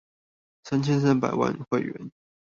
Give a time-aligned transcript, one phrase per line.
[0.63, 2.11] 三千三百萬會員